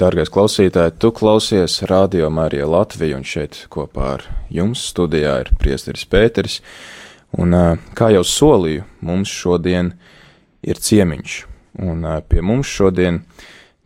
[0.00, 6.06] dārgais klausītāj, tu klausies Radio Marija Latviju, un šeit kopā ar jums studijā ir priesteris
[6.10, 6.60] Pēteris.
[7.38, 7.54] Un,
[7.98, 9.92] kā jau solīju, mums šodien
[10.66, 11.36] ir ciemiņš,
[11.82, 13.22] un pie mums šodien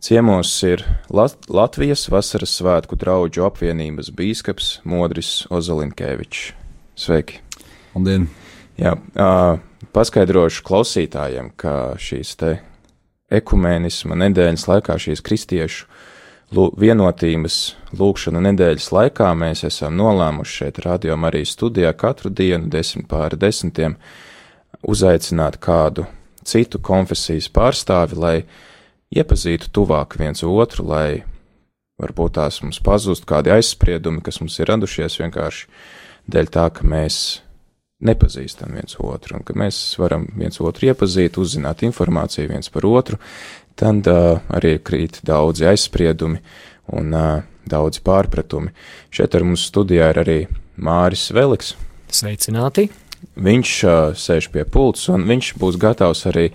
[0.05, 6.53] ciemos ir Lat Latvijas vasaras svētku draugu apvienības bīskaps Modris Ozolinkēvičs.
[6.99, 7.41] Sveiki!
[7.95, 8.29] Labdien!
[8.79, 8.95] Jā,
[9.97, 12.59] paskaidrošu klausītājiem, ka šīs te
[13.33, 15.89] ekumēnisma nedēļas laikā, šīs kristiešu
[16.53, 17.57] vienotības
[17.99, 23.99] lūkšanu nedēļas laikā, mēs esam nolēmuši šeit Radio Marijas studijā katru dienu, desmit pāri desmitiem,
[24.83, 26.07] uzaicināt kādu
[26.49, 28.37] citu konfesijas pārstāvi, lai
[29.13, 31.25] iepazītu tuvāk viens otru, lai
[32.01, 35.69] varbūt tās mums pazust kādi aizspriedumi, kas mums ir radušies vienkārši
[36.33, 37.43] dēļ tā, ka mēs
[38.05, 43.19] nepazīstam viens otru, un ka mēs varam viens otru iepazīt, uzzināt informāciju viens par otru,
[43.79, 46.41] tad uh, arī krīt daudzi aizspriedumi
[46.99, 48.73] un uh, daudzi pārpratumi.
[49.15, 50.39] Šeit ar mums studijā ir arī
[50.77, 51.75] Māris Veliks.
[52.11, 52.89] Sveicināti!
[53.39, 56.49] Viņš uh, sēž pie pults, un viņš būs gatavs arī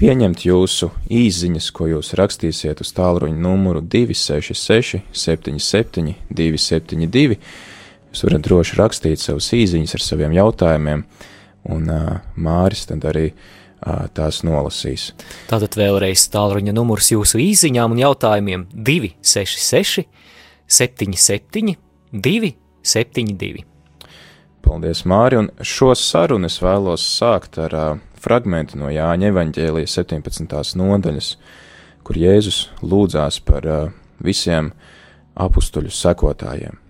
[0.00, 7.38] pieņemt jūsu īsiņas, ko jūs rakstīsiet uz tālruņa numuru 266, 77, 272
[8.12, 11.06] Jūs varat droši rakstīt savus īsiņas ar saviem jautājumiem,
[11.72, 13.61] un uh, Māris tad arī uh,
[14.14, 15.10] tās nolasīs.
[15.50, 20.06] Tātad vēlreiz tālruņa numurs jūsu īsiņām un jautājumiem 266,
[20.66, 21.76] 77,
[22.12, 23.66] 272.
[24.62, 27.88] Paldies, Māri, un šo sarunu es vēlos sākt ar uh,
[28.22, 30.78] fragmentu no Jāņa evaņģēlijas 17.
[30.78, 31.32] nodaļas,
[32.06, 33.90] kur Jēzus lūdzās par uh,
[34.22, 34.70] visiem
[35.34, 36.81] apstuļu sekotājiem.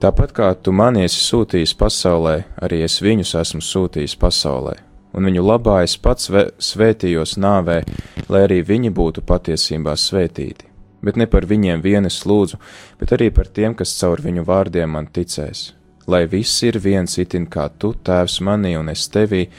[0.00, 4.72] Tāpat kā tu mani esi sūtījis pasaulē, arī es viņus esmu sūtījis pasaulē,
[5.12, 6.30] un viņu labā es pats
[6.64, 7.82] svētījos nāvē,
[8.32, 10.70] lai arī viņi būtu patiesībā svētīti.
[11.04, 12.56] Bet ne par viņiem vien es lūdzu,
[12.96, 15.74] bet arī par tiem, kas caur viņu vārdiem man ticēs.
[16.08, 19.50] Lai viss ir viens itin kā tu, tēvs manī un es tevī,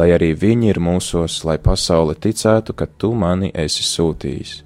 [0.00, 4.56] lai arī viņi ir mūsos, lai pasaule ticētu, ka tu mani esi sūtījis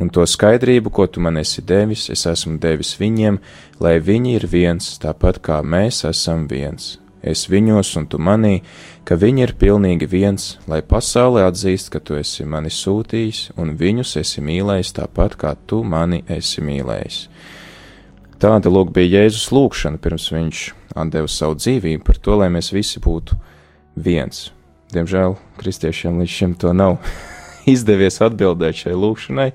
[0.00, 3.38] un to skaidrību, ko tu man esi devis, es esmu devis viņiem,
[3.80, 6.96] lai viņi ir viens, tāpat kā mēs esam viens.
[7.20, 8.62] Es viņos un tu manī,
[9.04, 14.16] ka viņi ir pilnīgi viens, lai pasaulē atzīst, ka tu esi mani sūtījis, un viņus
[14.22, 17.26] esi mīlējis tāpat kā tu mani esi mīlējis.
[18.40, 20.62] Tāda lūk bija Jēzus lūgšana, pirms viņš
[20.96, 23.36] atdeva savu dzīvību par to, lai mēs visi būtu
[24.00, 24.48] viens.
[24.94, 26.96] Diemžēl kristiešiem līdz šim to nav
[27.74, 29.50] izdevies atbildēt šai lūgšanai,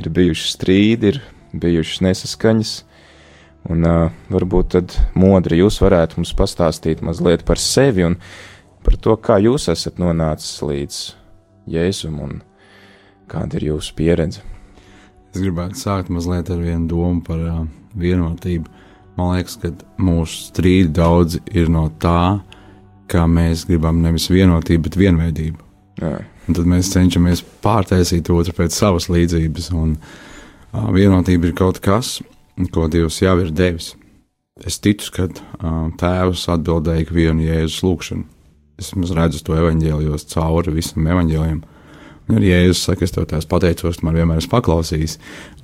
[0.00, 1.20] ir bijuši strīdi, ir
[1.52, 2.76] bijušas nesaskaņas.
[3.70, 8.16] Un uh, varbūt tad modri jūs varētu mums pastāstīt mazliet par sevi un
[8.84, 11.00] par to, kā jūs esat nonācis līdz
[11.70, 12.38] Jēzum un
[13.30, 14.40] kāda ir jūsu pieredze.
[15.30, 17.60] Es gribētu sākt mazliet ar vienu domu par uh,
[18.00, 18.72] vienotību.
[19.18, 22.40] Man liekas, ka mūsu strīdi daudz ir no tā,
[23.10, 25.66] ka mēs gribam nevis vienotību, bet vienveidību.
[26.00, 26.16] Jā.
[26.50, 29.68] Un tad mēs cenšamies pārtaisīt otru pēc savas līdzības.
[29.78, 32.16] Un uh, vienotība ir kaut kas,
[32.74, 33.92] ko Dievs jau ir devis.
[34.66, 38.26] Es ticu, ka uh, Tēvs atbildēja ikvienu Jēzus lūgšanu.
[38.82, 41.62] Es redzu to evaņģēlijos cauri visam evaņģēlijam.
[42.26, 45.20] Un arī Jēzus saka, es tev tās pateicos, man vienmēr esmu paklausījis.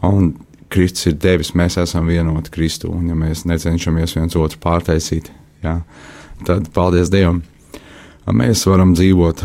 [0.07, 0.37] Un
[0.71, 2.95] Kristus ir devis, mēs esam vienoti Kristu.
[2.95, 5.35] Un ja mēs necenšamies viens otru pārtaisīt,
[5.67, 5.81] jā,
[6.47, 7.43] tad paldies Dievam!
[8.27, 9.43] Mēs varam dzīvot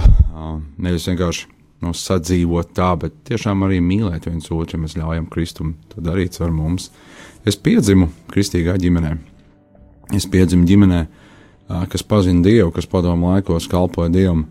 [0.81, 1.47] nevis vienkārši
[1.81, 6.37] nu, sadzīvot tā, bet tiešām arī mīlēt viens otru, ja mēs ļaujam Kristum to darīt
[6.41, 6.89] ar mums.
[7.45, 9.15] Es piedzimu kristīgā ģimenē.
[10.17, 11.01] Es piedzimu ģimenē,
[11.93, 14.45] kas pazina Dievu, kas padomu laikos kalpoja Dievam.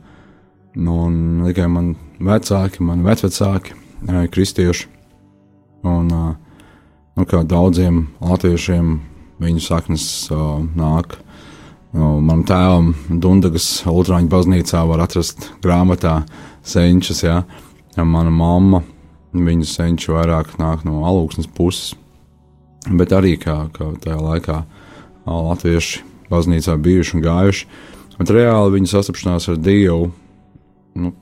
[0.79, 3.75] Nu, un tikai man vecāki, mani vecvecāki,
[4.31, 4.87] kristieši.
[5.91, 8.95] Un, nu, kā daudziem latviešiem,
[9.43, 10.07] viņu saknes
[10.79, 11.30] nāk Nu,
[11.97, 16.21] manam tēvam Dunkas Lutāņu baznīcā var atrast grāmatā
[16.63, 17.25] senčus.
[17.25, 17.43] Ja?
[17.97, 18.83] Mana mamma,
[19.35, 21.95] viņu senču vairāk nāk no alūksnes puses,
[22.87, 24.61] bet arī kā, kā tajā laikā
[25.27, 27.67] latvieši baznīcā bijuši un gājuši.
[28.21, 30.11] Bet reāli viņa sastapšanās ar Dievu,
[31.01, 31.13] nu,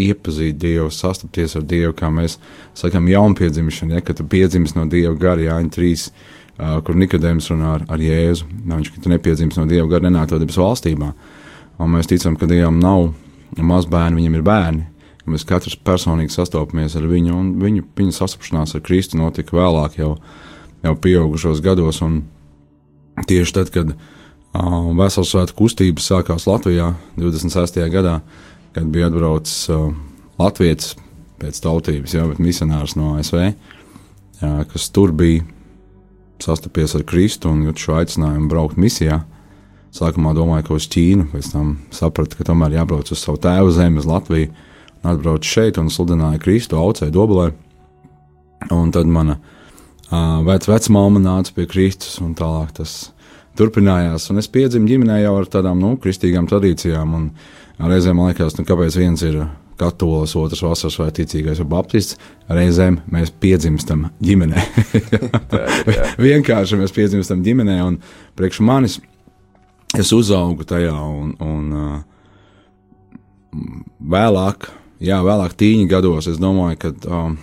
[0.00, 2.38] iepazīt Dievu, sastapties ar Dievu, kā mēs
[2.78, 7.74] sakām, jaunpiedzimšana, ja, kad tu piedzimst no Dieva gara, Jāņa 3 uh, kur Nikodējums runā
[7.78, 8.46] ar, ar Jēzu.
[8.70, 11.12] Viņš tu nepiedzimis no Dieva gara nenāk to debes valstībā.
[11.82, 13.08] Un mēs ticam, ka Dievam nav
[13.58, 14.86] mazbērni, viņam ir bērni.
[15.30, 20.18] Mēs katrs personīgi sastopamies ar viņu, un viņu, viņa sastapšanās ar Kristu notika vēlāk, jau,
[20.84, 22.02] jau pieaugušos gados.
[23.24, 27.80] Tieši tad, kad uh, Vēstures svētku kustības sākās Latvijā 26.
[27.94, 28.18] gadā,
[28.76, 29.88] kad bija atbraucis uh,
[30.38, 30.92] Latvijas
[31.40, 33.40] pēc tautības, bet misionārs no ASV,
[34.42, 35.46] jā, kas tur bija
[36.42, 39.22] sastapies ar Kristu un jūt šo aicinājumu braukt misijā.
[39.94, 44.00] Sākumā domāju, ka uz Ķīnu, pēc tam sapratu, ka tomēr jābrauc uz savu tēvu zemi,
[44.02, 44.50] uz Latviju,
[45.06, 47.52] atbraucu šeit un sludināju Kristu aucē Dobelē.
[48.74, 52.96] Un tad mana uh, vec, vecmāma nāca pie Kristus, un tālāk tas
[53.58, 54.26] turpinājās.
[54.32, 57.14] Un es piedzimu ģimenē jau ar tādām nu, kristīgām tradīcijām,
[57.84, 59.44] reizēm man liekas, nu, kāpēc viens ir
[59.78, 62.18] katolis, otrs vasaras vai ticīgais vai baptists,
[62.50, 64.62] reizēm mēs piedzimstam ģimenē.
[66.26, 67.98] Vienkārši mēs piedzimstam ģimenē, un
[68.38, 68.98] priekš manis
[69.98, 71.96] es uzaugu tajā, un, un uh,
[74.14, 74.70] vēlāk,
[75.04, 76.94] jā, vēlāk tīņa gados, es domāju, ka.
[77.08, 77.42] Um,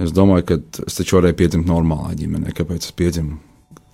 [0.00, 0.56] Es domāju, ka
[0.88, 2.54] es taču varēju piedzimt normālā ģimenē.
[2.56, 3.36] Kāpēc es piedzimu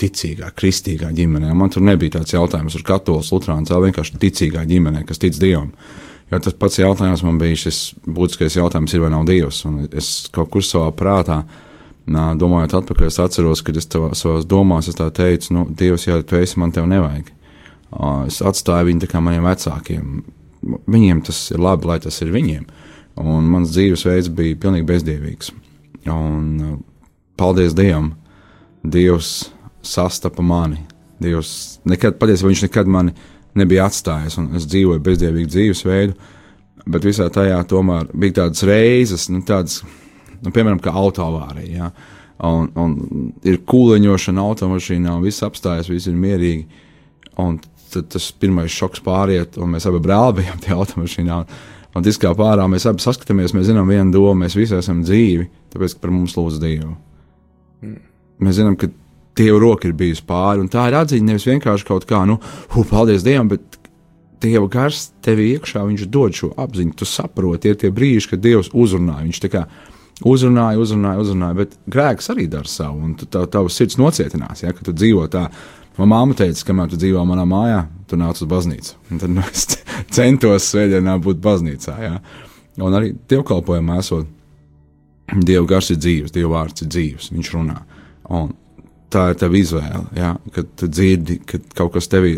[0.01, 1.51] ticīgā, kristīgā ģimenē?
[1.59, 5.73] Man tur nebija tāds jautājums, ar katolis, lutrāns, vienkārši ticīgā ģimenē, kas tic Dievam.
[5.75, 9.63] Uh, Jo tas pats jautājums man bija šis būtiskais jautājums, ir vai nav Dievs.
[9.69, 11.41] Un es kaut kur savā prātā,
[12.09, 16.21] nā, domājot atpakaļ, es atceros, kad es tavā, savās domās es teicu, nu, Dievs, jā,
[16.23, 17.33] tu esi, man tev nevajag.
[18.29, 20.19] Es atstāju viņu tā kā maniem vecākiem.
[20.91, 22.67] Viņiem tas ir labi, lai tas ir viņiem.
[23.19, 25.53] Un mans dzīvesveids bija pilnīgi bezdievīgs.
[26.13, 26.83] Un
[27.41, 28.13] paldies Dievam,
[28.85, 29.49] Dievs
[29.83, 30.83] sastapa mani.
[31.23, 33.17] Dievs nekad, patiesībā viņš nekad mani
[33.59, 36.35] nebija atstājis, un es dzīvoju bezdievīgu dzīvesveidu.
[36.89, 39.83] Bet visā tajā tomēr bija tādas reizes, nu, tādas,
[40.41, 41.89] nu, piemēram, kā autoavārija.
[41.89, 41.91] Ja?
[42.49, 46.85] Un, un ir kūleņošana automašīnā, un viss apstājas, viss ir mierīgi.
[47.43, 47.59] Un
[47.93, 51.41] tad tas pirmais šoks pāriet, un mēs abi brāli bijām tajā automašīnā.
[51.43, 51.59] Un,
[51.99, 55.49] un tas kā pārā mēs abi saskatāmies, mēs zinām vienu domu, mēs visi esam dzīvi,
[55.75, 56.95] tāpēc, ka par mums lūdz Dievu.
[57.83, 58.01] Mm.
[58.45, 58.91] Mēs zinām, ka
[59.39, 60.67] Dieva roka ir bijusi pāri.
[60.73, 62.39] Tā ir atziņa nevis vienkārši kaut kā, nu,
[62.75, 63.79] hu, paldies Dievam, bet
[64.43, 66.95] Dieva gars tev iekšā, viņš dod šo apziņu.
[66.99, 69.19] Tu saproti, ir tie brīži, kad Dievs uzrunā.
[69.25, 69.65] Viņš tā kā
[70.27, 74.87] uzrunāja, uzrunāja, uzrunāja, bet grēks arī dara savu, un tā tavs sirds nocietinās, ja, ka
[74.87, 75.49] tu dzīvo tā.
[75.99, 78.93] Manā māte teica, kamēr tu dzīvo manā mājā, tu nāc uz baznīcu.
[79.11, 79.67] Un tad nu, es
[80.15, 81.97] centos svētdienā būt baznīcā.
[82.05, 82.21] Ja.
[82.79, 84.35] Un arī dievkalpojumā esot,
[85.29, 87.83] Dieva gars ir dzīves, Dieva vārds ir dzīves, viņš runā.
[88.33, 88.55] Un
[89.13, 90.05] tā ir tava izvēle.
[90.17, 90.35] Ja?
[90.55, 92.37] Kad tu dzirdi, ka kaut kas tevi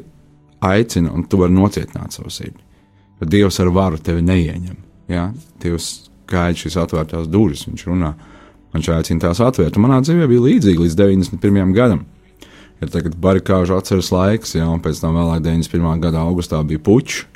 [0.66, 2.60] aicina, un tu vari nocietināt savu sirdi.
[3.20, 4.76] Kad Dievs ar varu tevi neieņem.
[5.12, 5.30] Ja?
[5.62, 5.90] Dievs
[6.30, 8.14] gaida šīs atvērtās durvis, viņš runā.
[8.74, 9.76] Viņš aicina tās atvērt.
[9.76, 11.74] Un manā dzīvē bija līdzīgi līdz 91.
[11.74, 12.04] gadam.
[12.80, 16.00] Ir tagad barikāžu atceres laiks, ja, un pēc tam vēlāk 91.
[16.00, 17.26] gada augustā bija puķis,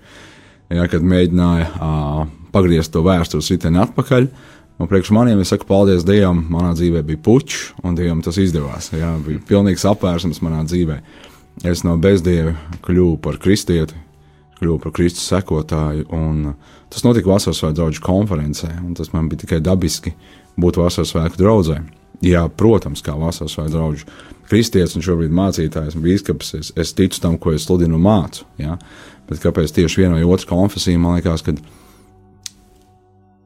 [0.88, 2.22] kad mēģināja uh,
[2.54, 4.30] pagriezt to vēstures riteni atpakaļ.
[4.30, 8.38] Uh, Un priekš maniem es saku, paldies Dievam, manā dzīvē bija puķis, un Dievam tas
[8.42, 8.90] izdevās.
[8.90, 10.98] Jā, bija pilnīgs apvērsums manā dzīvē.
[11.70, 13.94] Es no bezdieva kļuvu par kristieti,
[14.58, 16.56] kļuvu par Kristus sekotāju, un
[16.90, 20.14] tas notika Vasaras svētku draugu konferencē, un tas man bija tikai dabiski
[20.58, 21.82] būt Vasaras svētku draugai.
[22.24, 24.04] Jā, protams, kā Vasaras svētku draugs,
[24.50, 28.46] kristietis un šobrīd mācītājs un bīskaps, es, es ticu tam, ko es sludinu un mācu.
[28.58, 28.76] Jā.
[29.28, 31.54] Bet kāpēc tieši viena vai otra konfesija man liekas, ka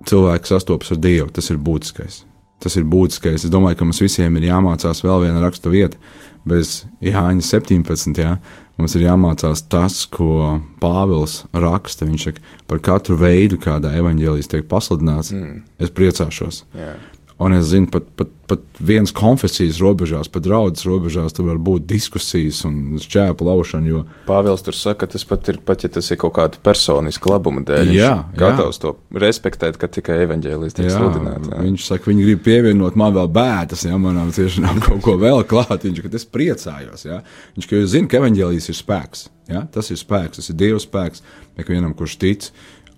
[0.08, 1.28] cilvēks sastopas ar Dievu.
[1.34, 2.22] Tas ir būtiskais.
[2.62, 3.44] Tas ir būtiskais.
[3.44, 6.00] Es domāju, ka mums visiem ir jāmācās vēl viena raksta vieta.
[6.49, 8.19] Bez Jāņa 17.
[8.22, 8.38] Jā,
[8.81, 12.08] mums ir jāmācās tas, ko Pāvils raksta.
[12.08, 15.62] Viņš saka, par katru veidu, kādā evaņģēlijas tiek pasludināts, mm.
[15.82, 16.64] es priecāšos.
[16.75, 16.99] Yeah.
[17.38, 21.85] Un es zinu, pat, pat, pat vienas konfesijas robežās, pat draudzes robežās, tur var būt
[21.87, 23.87] diskusijas un šķēpu laušana.
[23.87, 24.00] Jo...
[24.26, 27.92] Pāvils tur saka, tas pat ir, pat ja tas ir kaut kāda personiska labuma dēļ.
[27.95, 31.54] Jā, gatavs to respektēt, ka tikai evaņģēlijas tiek sludināts.
[31.54, 35.87] Viņš saka, viņi grib pievienot man vēl bēdas, ja manām ciešanām kaut ko vēl klāt.
[35.87, 37.23] Viņš, ka es priecājos, ja.
[37.54, 39.28] Viņš, ka jūs zināt, ka evaņģēlijas ir spēks.
[39.49, 39.62] Ja?
[39.73, 41.23] Tas ir spēks, tas ir Dieva spēks,
[41.59, 42.50] ikvienam, kurš tic.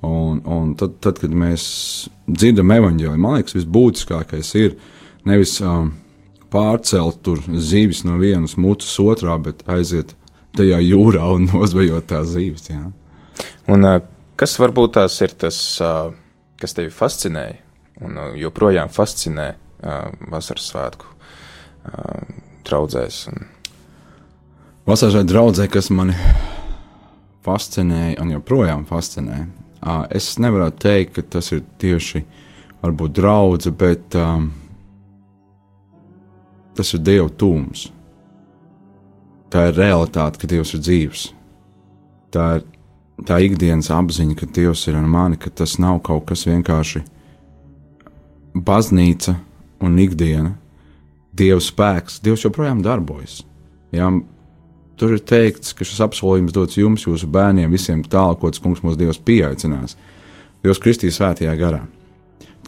[0.06, 1.64] Un, un tad, tad, kad mēs
[2.24, 4.78] dzirdam evaņģēliju, man liekas, visbūtiskākais ir
[5.28, 5.90] nevis um,
[6.52, 10.14] pārcelt tur zīves no vienas mutes otrā, bet aiziet
[10.56, 12.70] tajā jūrā un nozvejot tās zīves.
[12.72, 12.86] Jā.
[13.68, 14.00] Un, uh,
[14.40, 16.14] kas varbūt tās ir tas, uh,
[16.60, 17.60] kas tevi fascinēja
[18.00, 19.52] un uh, joprojām fascinē
[20.28, 21.06] vasaras svētku
[22.68, 23.22] draudzēs?
[23.30, 23.46] Un...
[24.84, 26.12] Vasaras draudzē, kas mani
[27.46, 29.38] fascinēja un joprojām fascinē,
[30.10, 32.24] Es nevaru teikt, ka tas ir tieši
[32.82, 34.50] varbūt draudzība, bet um,
[36.76, 37.86] tas ir Dieva tūms.
[39.50, 41.22] Tā ir realitāte, ka Dievs ir dzīves.
[42.30, 42.66] Tā ir
[43.26, 47.02] tā ikdienas apziņa, ka Dievs ir ar mani, ka tas nav kaut kas vienkārši
[48.54, 49.36] baznīca
[49.80, 50.54] un ikdiena.
[51.36, 53.40] Dieva spēks, Dievs joprojām darbojas.
[53.94, 54.10] Jā,
[55.00, 58.82] Tur ir teikts, ka šis apsolījums dots jums, jūsu bērniem, visiem tālāk, ko tas kungs
[58.84, 59.96] mūsu Dievs pieaicinās.
[60.60, 61.86] Dievs Kristīs svētajā garā.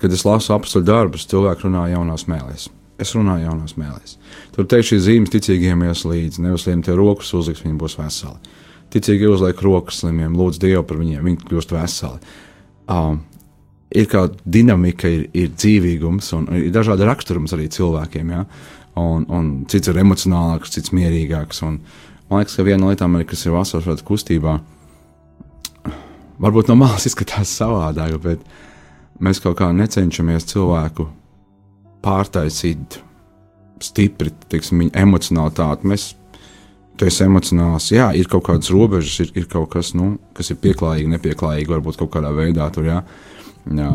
[0.00, 2.64] kad es lasu apakstu darbus, cilvēki runā jaunās mēlēs.
[2.98, 4.16] Es runāju jaunās mēlēs.
[4.50, 6.42] Tur teikt, šīs zīmes ticīgiem ies līdzi.
[6.42, 8.56] Neuzliek tie rokas uzliks, viņi būs veseli.
[8.92, 12.34] Ticīgi uzliek rokas slimiem, lūdz Dievu par viņiem, viņi kļūst veseli.
[12.90, 13.22] Um,
[13.94, 18.32] ir kāda dinamika, ir, ir dzīvīgums un ir dažādi raksturums arī cilvēkiem.
[18.34, 18.44] Ja?
[19.00, 21.62] Un, un cits ir emocionālāks, cits mierīgāks.
[21.68, 21.78] Un,
[22.32, 24.56] man liekas, ka viena no lietām, kas ir vasaras kustībā,
[26.42, 28.42] varbūt no malas izskatās savādāk, bet
[29.22, 31.06] mēs kaut kā necenšamies cilvēku
[32.02, 32.98] pārtaisīt
[33.82, 35.88] stipri, teiksim, viņa emocionalitāti.
[35.90, 36.08] Mēs
[36.98, 40.60] tu esi emocionāls, jā, ir kaut kādas robežas, ir, ir kaut kas, nu, kas ir
[40.62, 43.02] pieklājīgi, nepieklājīgi, varbūt kaut kādā veidā tur, jā.
[43.62, 43.88] Jā,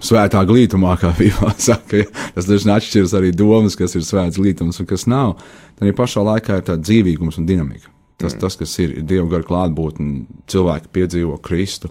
[0.00, 4.80] svētā glītumā, kā Bībelē saka, ja, tas dažkārt atšķiras arī domas, kas ir svēts glītums
[4.80, 5.34] un kas nav.
[5.82, 7.90] Arī pašā laikā ir tāds dzīvīgums un dinamika.
[8.20, 8.40] Tas, mm.
[8.44, 11.90] tas kas ir, Dieva gara klātbūtne, cilvēki piedzīvo Kristu,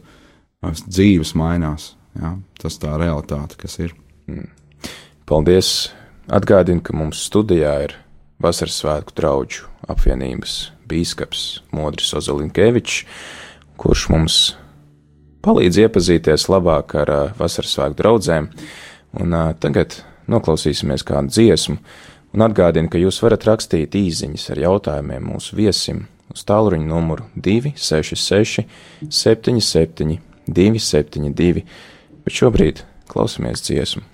[0.64, 1.92] dzīves mainās.
[2.16, 3.96] Jā, tas tā realitāte, kas ir.
[4.32, 4.48] Mm.
[5.28, 5.92] Paldies!
[6.32, 7.98] Atgādinu, ka mums studijā ir
[8.42, 11.44] Vasaras svētku draugu apvienības bīskaps
[11.76, 13.04] Modris Ozolinkevičs,
[13.82, 14.38] kurš mums
[15.46, 18.50] palīdz iepazīties labāk ar vasaras svētku draugiem.
[19.22, 19.98] Un tagad
[20.32, 21.78] noklausīsimies kādu dziesmu,
[22.34, 28.66] un atgādinu, ka jūs varat rakstīt īsiņas ar jautājumiem mūsu viesim uz tālruņa numuru 266,
[29.10, 31.66] 77, 272,
[32.24, 34.06] bet šobrīd klausamies dziesmu.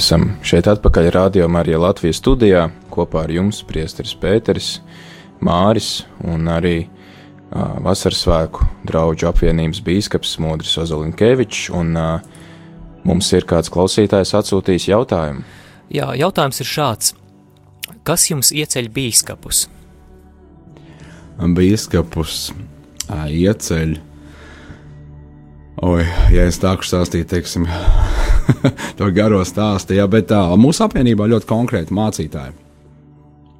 [0.00, 2.62] Esam šeit atpakaļ rādījumā arī Latvijas studijā.
[2.88, 4.68] Kopā ar jums priesteris Pēteris,
[5.44, 11.66] Māris un arī uh, Vasaras svēku draugu apvienības bīskaps Modris Ozolinkevičs.
[11.76, 12.46] Un uh,
[13.04, 15.44] mums ir kāds klausītājs atsūtījis jautājumu.
[15.92, 17.12] Jā, jautājums ir šāds.
[18.06, 19.66] Kas jums ieceļ bīskapus?
[21.60, 22.38] Bīskapus
[23.28, 23.94] ieceļ.
[25.92, 26.02] Oi,
[26.32, 27.68] ja es tādu stāstītu, teiksim,
[28.98, 29.96] to garo stāstu.
[29.98, 32.56] Jā, bet tā, mūsu apvienībā ļoti konkrēti mācītāji.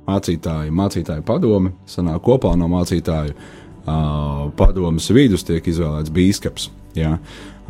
[0.09, 6.71] mācītāji, mācītāju padome, sanāk kopā no mācītāju uh, padomas vidus tiek izvēlēts bīskaps.
[6.99, 7.17] Jā.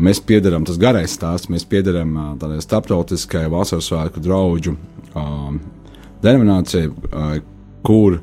[0.01, 5.53] Mēs piedarām, tas garais stāsts, mēs piedarām uh, tādai starptautiskai vasaras svētku draugu uh,
[6.25, 7.37] denominācijai, uh,
[7.85, 8.21] kur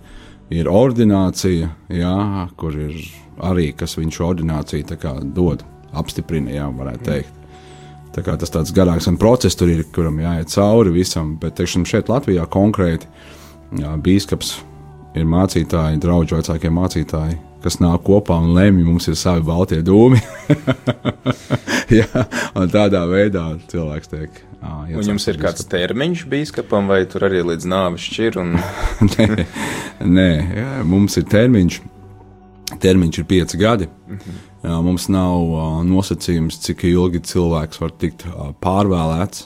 [0.49, 2.17] ir ordinācija, jā,
[2.57, 2.97] kur ir
[3.43, 4.97] arī kas viņš ordināciju
[5.35, 7.36] dod, apstiprina, jā, varētu teikt.
[8.17, 12.09] Tā kā tas tāds garāks process tur ir, kuram jāiet cauri visam, bet teiksim, šeit
[12.09, 13.05] Latvijā konkrēti
[13.77, 14.55] jā, bīskaps
[15.13, 20.17] ir mācītāji, draugi vecākie mācītāji, kas nāk kopā un lemj, mums ir savi baltie dūmi.
[21.99, 22.25] jā,
[22.57, 24.41] un tādā veidā cilvēks tiek.
[24.65, 28.41] Un jums ir kāds termiņš biskupam, vai tur arī līdz nāves šķir?
[28.41, 28.57] Un...
[29.13, 29.29] nē,
[30.01, 31.81] nē jā, mums ir termiņš.
[32.81, 33.85] Termiņš ir pieci gadi.
[34.09, 34.46] Mm -hmm.
[34.63, 38.25] Mums nav nosacījums, cik ilgi cilvēks var tikt
[38.63, 39.43] pārvēlēts,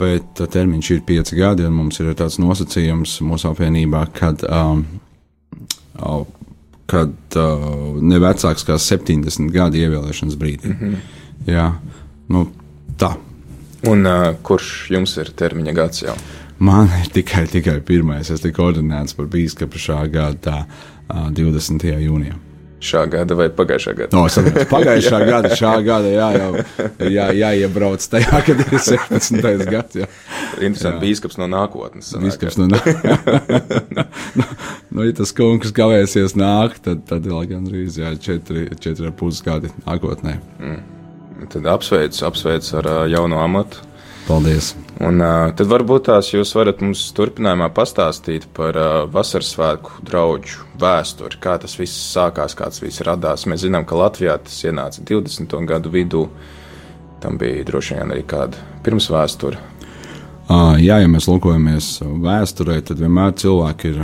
[0.00, 4.42] bet termiņš ir pieci gadi, un mums ir tāds nosacījums mūsu apvienībā, kad,
[6.90, 7.38] kad
[8.00, 10.72] ne vecāks kā 70 gadu ievēlēšanas brīdī.
[10.72, 10.96] Mm -hmm.
[11.46, 11.68] Jā,
[12.28, 12.46] nu,
[12.96, 13.14] tā.
[13.86, 16.14] Un uh, kurš jums ir termiņa gads jau?
[16.58, 18.30] Man ir tikai, tikai pirmais.
[18.30, 21.84] Es tiku ordinēts par bīskapu šā gada uh, 20.
[22.00, 22.34] jūnijā
[22.84, 24.10] šā gada vai pagājušā gada?
[24.16, 26.50] No, sapratu, pagājušā gada, šā gada, jā, jau
[27.10, 29.64] jā, jāiebrauc tajā, kad ir 17.
[29.74, 30.00] gads.
[30.02, 30.08] Jā.
[30.60, 32.12] Interesanti, bīskaps no nākotnes.
[32.22, 33.64] Bīskaps no nākotnes.
[34.38, 34.48] nu,
[34.90, 39.42] nu, ja tas kungs kavēsies nāk, tad, tad vēl gandrīz, jā, četri, četri ar pus
[39.44, 40.38] gadi nākotnē.
[40.60, 40.82] Mm.
[41.52, 43.82] Tad apsveic, apsveic ar jauno amatu.
[44.24, 44.72] Paldies!
[45.04, 50.62] Un, uh, tad varbūt tās jūs varat mums turpinājumā pastāstīt par uh, vasaras svētku draugu
[50.80, 53.44] vēsturi, kā tas viss sākās, kāds viss radās.
[53.50, 55.58] Mēs zinām, ka Latvijā tas ienāca 20.
[55.68, 56.24] gadu vidū.
[57.20, 59.60] Tam bija droši vien arī kāda pirmsvēsture.
[60.48, 61.92] Uh, jā, ja mēs lūkojamies
[62.24, 64.02] vēsturē, tad vienmēr cilvēki ir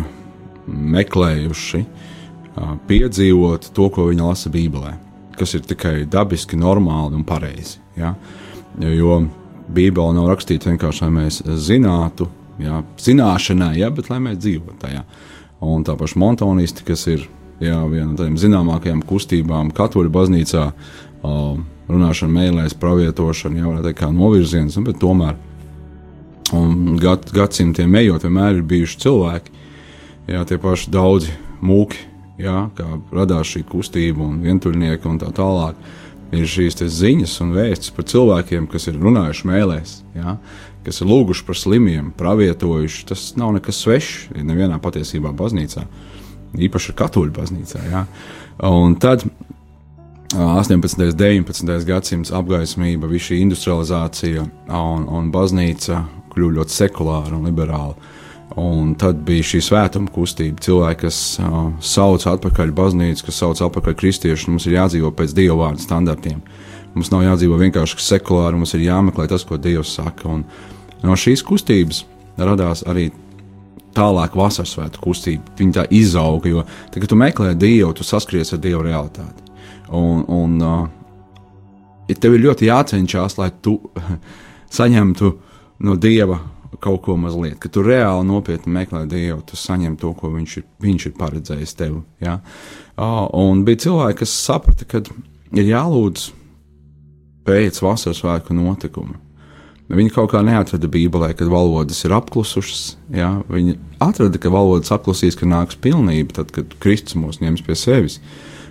[0.69, 4.97] meklējuši uh, piedzīvot to, ko viņi lasa Bībelē,
[5.40, 7.81] kas ir tikai dabiski, normāli un pareizi.
[7.97, 8.14] Ja?
[8.81, 9.23] Jo
[9.74, 12.28] Bībele nav rakstīta vienkārši, lai mēs zinātu,
[12.62, 15.04] jā, zināšanai, jā, bet lai mēs dzīvotu tajā.
[15.66, 17.26] Un tā paša montonisti, kas ir
[17.61, 24.11] jā, viena no tādām zināmākajām kustībām katoļu baznīcā, uh, runāšana mēlēs, pravietošana, jau teikt, kā
[24.14, 25.37] novirziens, nu, bet tomēr
[27.02, 29.56] gad, gadsimtiem ejot, vienmēr ir bijuši cilvēki,
[30.30, 32.06] jā, tie paši daudzi mūki,
[32.40, 35.78] jā, kā radās šī kustība un vientuļnieki un tā tālāk
[36.37, 40.37] ir šīs ziņas un vēstis par cilvēkiem, kas ir runājuši mēlēs, ja,
[40.87, 43.07] kas ir lūguši par slimiem, pravietojuši.
[43.11, 45.87] Tas nav nekas svešs nevienā patiesībā baznīcā,
[46.59, 47.83] īpaši katoļu baznīcā.
[47.90, 48.05] Ja.
[48.71, 49.25] Un tad
[50.37, 51.03] 18.
[51.03, 51.75] un 19.
[51.88, 54.47] gadsimts apgaismība, visa šī industrializācija
[54.79, 57.97] un, un baznīca kļuva ļoti sekulāra un liberāla.
[58.59, 60.59] Un tad bija šī svētuma kustība.
[60.65, 65.61] Cilvēki, kas uh, sauc atpakaļ baznīcu, kas sauc atpakaļ kristiešus, mums ir jādzīvo pēc dieva
[65.61, 66.41] vārdu standartiem.
[66.97, 70.27] Mums nav jādzīvo vienkārši sekulāri, mums ir jāmeklē tas, ko Dievs saka.
[70.27, 70.43] Un
[71.07, 72.03] no šīs kustības
[72.41, 73.13] radās arī
[73.95, 75.55] tālāk vasaras svētku kustība.
[75.59, 79.47] Viņa tā izauga, jo tad, kad tu meklē Dievu, tu saskries ar Dieva realitāti.
[79.95, 80.89] Un, un uh,
[82.11, 83.79] tev ir ļoti jācenšas, lai tu
[84.79, 85.37] saņemtu
[85.87, 86.41] no Dieva
[86.78, 90.66] kaut ko mazliet, ka tu reāli nopietni meklē Dievu, tu saņem to, ko viņš ir,
[90.85, 92.02] viņš ir paredzējis tev.
[92.22, 92.38] Ja?
[92.96, 95.02] Un bija cilvēki, kas saprata, ka
[95.56, 96.28] ir jālūdz
[97.48, 99.18] pēc vasaras svētku notikuma.
[99.90, 102.94] Viņi kaut kā neatrada Bībelē, kad valodas ir apklusušas.
[103.11, 103.33] Ja?
[103.50, 108.20] Viņi atrada, ka valodas apklusīs, ka nāks pilnība, tad, kad Kristus mūs ņems pie sevis.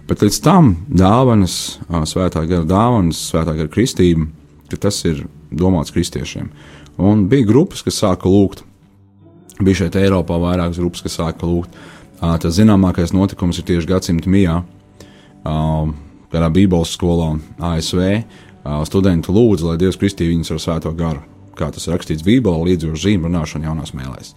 [0.08, 4.30] Bet līdz tam dāvanas, svētā gara dāvanas, svētā gara kristība,
[4.80, 6.48] tas ir domāts kristiešiem.
[7.00, 8.66] Un bija grupas, kas sāka lūgt.
[9.64, 11.76] Bija šeit Eiropā vairākas grupas, kas sāka lūgt.
[12.20, 14.58] Tas zināmākais notikums ir tieši gadsimta mijā,
[15.46, 17.32] kādā Bībeles skolā
[17.72, 18.02] ASV.
[18.88, 21.24] Studenti lūdza, lai Dievs kristīja viņus ar svēto garu.
[21.56, 24.34] Kā tas rakstīts Bībelē, līdz ar zīmēm runāšanu jaunās mēlēs.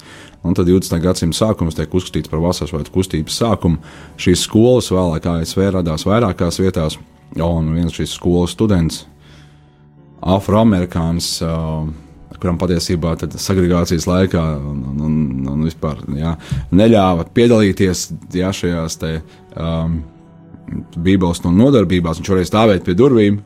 [0.46, 0.98] Un tad 20.
[1.02, 3.78] gadsimta sākums tiek uzskatīts par vasaras vai kustības sākumu.
[4.18, 6.98] Šīs skolas vēlāk ASV radās vairākās vietās,
[7.38, 9.04] un viens šīs skolas students,
[10.22, 11.86] afroamerikānis, uh,
[12.42, 15.14] kuram patiesībā segregācijas laikā un, un,
[15.52, 16.34] un, vispār jā,
[16.74, 19.14] neļāva piedalīties jā, šajās te,
[19.54, 20.00] um,
[20.72, 22.20] Bībeles nodarbībās.
[22.20, 23.40] Viņš varēja stāvēt pie durvīm.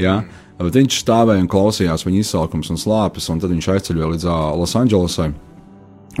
[0.00, 0.22] Jā,
[0.58, 4.44] bet viņš stāvēja un klausījās viņa izsaukums un slāpes, un tad viņš aizceļoja līdz uh,
[4.60, 5.30] Losandželosai.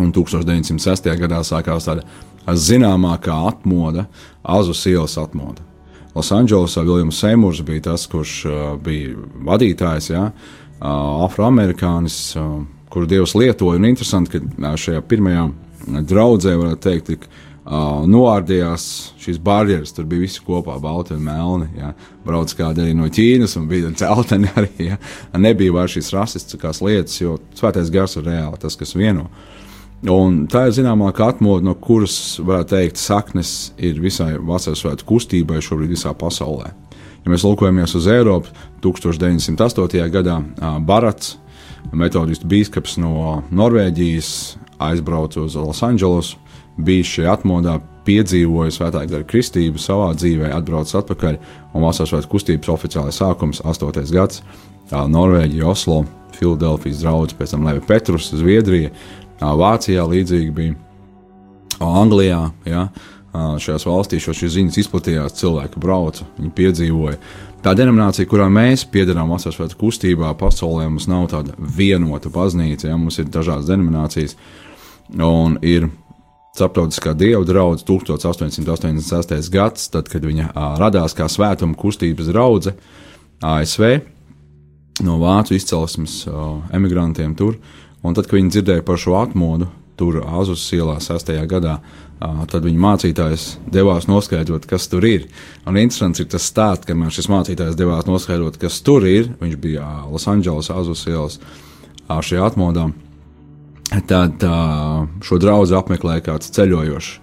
[0.00, 1.10] Un 1906.
[1.20, 2.04] gadā sākās tāda
[2.56, 4.06] zināmākā atmoda,
[4.42, 5.64] Azus ielas atmoda.
[6.16, 9.16] Losandželosā Viljams Seimurs bija tas, kurš uh, bija
[9.48, 10.10] vadītājs.
[10.12, 10.26] Jā,
[10.82, 12.18] afroamerikānis,
[12.92, 13.78] kuru Dievs lietoja.
[13.78, 15.46] Un interesanti, ka šajā pirmajā
[16.08, 18.84] draudzē, varētu teikt, tik uh, noārdījās
[19.22, 19.94] šīs barjeras.
[19.94, 21.70] Tur bija visi kopā, balti un melni.
[21.78, 21.92] Ja.
[22.26, 24.90] Brauc kādi arī no Ķīnas, un bija celteni arī.
[24.92, 25.00] Ja.
[25.38, 29.28] Nebija vairs šīs rasistiskās lietas, jo svētais gars ir reāli tas, kas vieno.
[30.10, 35.60] Un tā ir zināmā atmodu, no kuras, varētu teikt, saknes ir visai vasaras svētku kustībai
[35.62, 36.72] šobrīd visā pasaulē.
[37.22, 38.50] Ja mēs lūkojamies uz Eiropu,
[38.82, 40.08] 1908.
[40.10, 40.40] gadā
[40.82, 41.36] Barats,
[41.94, 44.30] metodistu biskups no Norvēģijas,
[44.82, 46.40] aizbrauca uz Losandželosu,
[46.82, 51.38] bija šajā atmodā, piedzīvoja svētā gara kristību savā dzīvē, atbraucis atpakaļ,
[51.70, 54.02] un vasaras svētku kustības oficiālais sākums, 8.
[54.10, 54.42] gads,
[54.90, 56.02] Norvēģija, Oslo,
[56.34, 58.90] Filadelfijas draugs, pēc tam Levi Petrus, Zviedrija,
[59.38, 60.74] Vācijā līdzīgi bija,
[61.82, 62.40] Anglijā.
[62.66, 62.88] Ja,
[63.32, 67.16] šajās valstīs šīs ziņas izplatījās, cilvēki brauca, viņi piedzīvoja.
[67.62, 72.98] Tā denominācija, kurā mēs piedarām vasaras svētku kustībā, pasaulē mums nav tāda vienota baznīca, ja
[72.98, 74.36] mums ir dažādas denominācijas.
[75.12, 75.88] Un ir
[76.56, 79.52] starptautiskā dieva draudzene 1886.
[79.52, 82.76] gads, tad, kad viņa radās kā svētuma kustības draudzene
[83.42, 83.86] ASV
[85.06, 86.26] no vācu izcelsmes
[86.74, 87.56] emigrantiem tur.
[88.02, 91.30] Un tad, kad viņi dzirdēja par šo atmodu, tur Azus ielā 6.
[91.48, 91.78] gadā,
[92.50, 95.26] tad viņa mācītājs devās noskaidrot, kas tur ir.
[95.66, 99.32] Un interesants ir tas stāsts, ka šis mācītājs devās noskaidrot, kas tur ir.
[99.40, 101.40] Viņš bija Losandželos, Azus ielas
[102.08, 102.90] šajā atmodā.
[104.08, 104.44] Tad
[105.24, 107.18] šo draugu apmeklēja kāds ceļojošs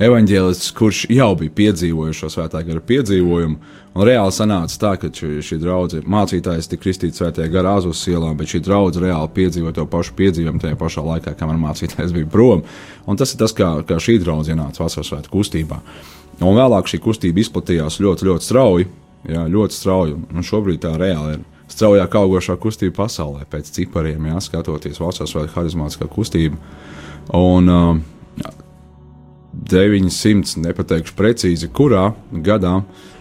[0.00, 3.78] evaņģēlists, kurš jau bija piedzīvojis šo svētā gara piedzīvojumu.
[3.92, 8.30] Un reāli sanāca tā, ka šī, šī draudzene mācītājs tika kristīts svētajā garā Azūras ielā,
[8.38, 12.64] bet šī draudzene reāli piedzīvoja to pašu piedzīvojumu tajā pašā laikā, kamēr mācītājs bija prom.
[13.04, 15.82] Un tas ir tas, kā, kā šī draudzene ienāca vasaras svētku kustībā.
[16.40, 18.88] Un vēlāk šī kustība izplatījās ļoti, ļoti strauji.
[19.28, 20.16] Jā, ļoti strauji.
[20.32, 25.60] Un šobrīd tā reāli ir straujāk augošā kustība pasaulē, pēc cipariem, jā, skatoties vasaras svētku
[25.60, 26.58] harizmātiskā kustība.
[27.36, 28.00] Un, uh,
[29.72, 32.10] 900, nepateikšu precīzi, kurā
[32.44, 32.78] gadā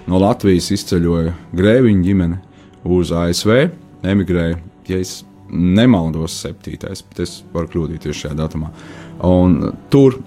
[0.09, 2.39] no Latvijas izceļoja Grēviņa ģimene
[2.91, 3.53] uz ASV,
[4.11, 4.57] emigrēja,
[4.89, 8.71] ja es nemaldos, septītais, bet es varu kļūdīties šajā datumā.
[9.27, 9.57] Un
[9.91, 10.19] tur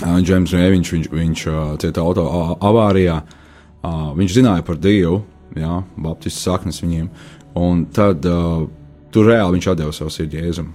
[0.00, 1.44] Džeims Rēviņš, viņš, viņš
[1.82, 2.26] cieta auto
[2.60, 3.20] avārijā,
[4.16, 5.22] viņš zināja par Dievu,
[5.56, 7.08] jā, baptistu saknes viņiem,
[7.56, 8.66] un tad uh,
[9.12, 10.74] tur reāli viņš atdeva savu sirdi Jēzum.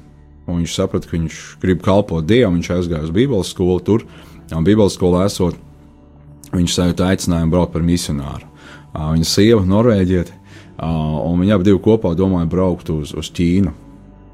[0.50, 4.31] Un viņš saprata, ka viņš grib kalpot Dievam, viņš aizgāja uz Bībeles skolu tur, uh,
[4.58, 5.56] Un Bībeles skolā esot,
[6.52, 8.48] viņš sajūta aicinājumu braukt par misionāru.
[8.92, 10.34] Viņa sieva, norvēģiete,
[10.84, 13.72] un viņi abi kopā domāja braukt uz, uz Ķīnu.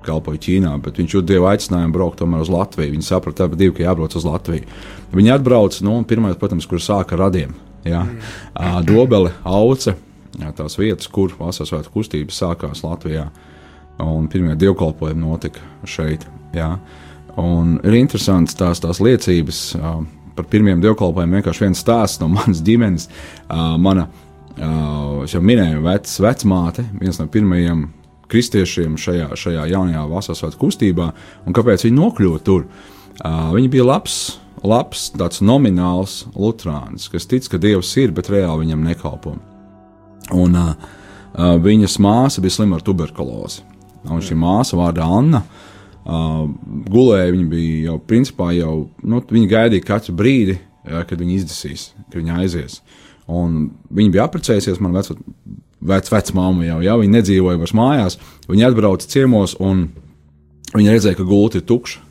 [0.07, 2.93] Kalpoja Ķīnā, bet viņš jūtas dievu aicinājumu braukt tomēr uz Latviju.
[2.93, 4.63] Viņi saprata, abi divi, ka jābrauc uz Latviju.
[5.11, 7.51] Viņi atbrauca, nu, pirmais, protams, kur sāka radiem.
[7.83, 8.05] Jā.
[8.87, 9.97] Dobele, auce,
[10.39, 13.27] jā, tās vietas, kur vasaras svētku kustības sākās Latvijā.
[13.99, 16.23] Un pirmie dievkalpojumi notika šeit.
[16.55, 16.77] Jā.
[17.37, 19.59] Un ir interesants tās, tās liecības
[20.37, 21.39] par pirmiem dievkalpojumiem.
[21.39, 23.07] Vienkārši viens stāsts no manas ģimenes.
[23.81, 24.07] Mana,
[24.57, 27.87] jau minēju, vec, vecmāte, viens no pirmajiem
[28.27, 31.11] kristiešiem šajā, šajā jaunajā vasaras svētku kustībā,
[31.47, 32.65] un kāpēc viņi nokļuva tur.
[33.53, 34.17] Viņi bija labs,
[34.67, 39.37] labs, tāds nomināls lutrāns, kas tic, ka Dievs ir, bet reāli viņam nekalpo.
[40.35, 40.73] Un uh,
[41.37, 43.63] viņas māsa bija slima ar tuberkulozi.
[44.11, 45.66] Un šī māsa vārdā Anna uh,
[46.07, 46.45] Uh,
[46.87, 50.53] gulēja, viņi bija jau, principā, jau, nu, viņi gaidīja katru brīdi,
[50.87, 52.77] ja, kad viņi izdesīs, kad viņi aizies.
[53.27, 55.09] Un viņi bija apprecējusies, man vec,
[55.83, 59.89] vec, vecmāma jau, ja, viņi nedzīvoja vairs mājās, viņi atbrauca ciemos un
[60.77, 62.06] viņi redzēja, ka gulti ir tukša.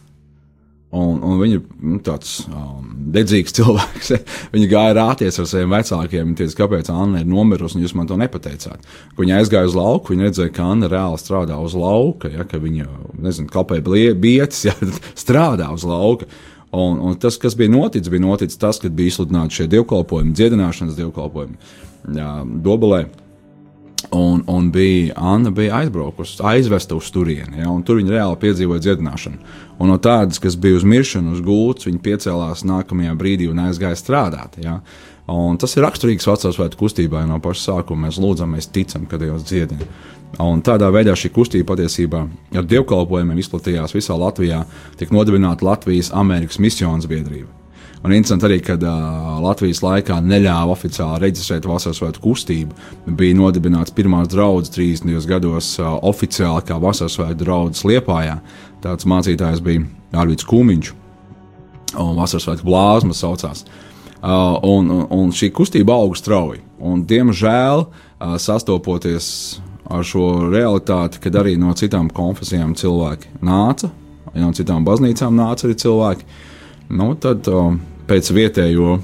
[0.96, 4.12] Un, un viņa ir nu, tāds um, dedzīgs cilvēks.
[4.54, 6.34] viņa gāja rāties ar saviem vecākiem.
[6.38, 8.86] Teica, kāpēc Anna ir nomirusi, un jūs man to nepateicāt.
[9.12, 12.60] Kad viņa aizgāja uz lauku, viņa redzēja, ka Anna reāli strādā uz lauka, ja, ka
[12.62, 12.88] viņa,
[13.26, 13.90] nezinu, kāpēc
[14.22, 14.76] bietis, ja,
[15.18, 16.30] strādā uz lauka.
[16.76, 20.98] Un, un tas, kas bija noticis, bija noticis tas, kad bija izsludināti šie dievkalpojumi, dziedināšanas
[20.98, 21.60] dievkalpojumi
[22.06, 23.06] Dobelē.
[24.14, 28.84] Un, un bija Anna bija aizbraukusi, aizvesta uz turieni, ja, un tur viņa reāli piedzīvoja
[28.84, 29.40] dziedināšanu.
[29.82, 33.98] Un no tādas, kas bija uz miršanu, uz gultas, viņa piecēlās nākamajā brīdī un aizgāja
[33.98, 34.60] strādāt.
[34.62, 34.78] Ja.
[35.26, 38.06] Un tas ir raksturīgs vecās svētku kustībai no paša sākuma.
[38.06, 39.90] Mēs lūdzam, mēs ticam, ka Dievs dziedina.
[40.42, 42.22] Un tādā veidā šī kustība patiesībā
[42.56, 44.62] ar dievkalpojumiem izplatījās visā Latvijā,
[45.00, 47.65] tika nodibināta Latvijas Amerikas misijas biedrība.
[48.06, 52.76] Un interesanti arī, ka uh, Latvijas laikā neļāva oficiāli reģistrēt vasaras svētku kustību.
[53.18, 55.26] Bija nodibināts pirmās draudzes 30.
[55.26, 58.36] gados uh, oficiāli kā vasaras svētku draugs Liepājā.
[58.84, 59.82] Tāds mācītājs bija
[60.22, 60.92] Arvids Kūmiņš,
[62.04, 63.64] un vasaras svētku blāzma saucās.
[64.22, 66.62] Uh, un, un šī kustība auga strauji.
[66.78, 69.26] Un, diemžēl, uh, sastopoties
[69.90, 73.90] ar šo realitāti, kad arī no citām konfesijām cilvēki nāca
[74.36, 76.26] no citām baznīcām nāca arī cilvēki.
[76.94, 77.74] Nu, tad uh,
[78.08, 78.96] pēc vietējo,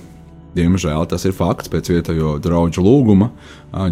[0.56, 3.30] diemžēl tas ir fakts, pēc vietējo draugu lūguma,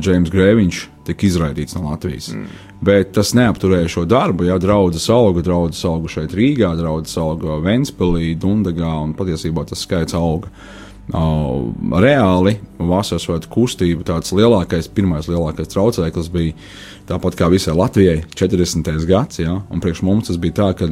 [0.04, 2.30] James Grēviņš tika izraidīts no Latvijas.
[2.34, 2.50] Mm.
[2.84, 4.46] Bet tas neapturēja šo darbu.
[4.48, 10.16] Jā, draudzes auga, draudzes auga šeit Rīgā, draudzes auga Ventspēlī, Dundagā, un patiesībā tas skaits
[10.16, 10.52] auga.
[11.10, 16.54] Uh, reāli vasaras svētku kustība, tāds lielākais, pirmais lielākais traucēklis bija
[17.08, 18.92] tāpat kā visai Latvijai, 40.
[19.08, 19.40] gads.
[19.42, 19.60] Ja?
[19.70, 20.90] Un priekš mums tas bija tā, ka